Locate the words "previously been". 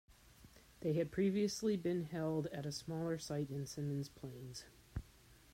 1.11-2.05